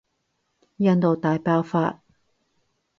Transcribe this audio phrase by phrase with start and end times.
[0.77, 2.01] 印度大爆發